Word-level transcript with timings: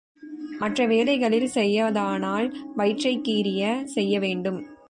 மற்ற 0.59 0.87
வேளைகளில் 0.87 1.49
செய்வதானால் 1.53 2.53
வயிற்றைக் 2.75 3.25
கீறியே 3.27 3.83
செய்யவேண்டும். 3.83 4.79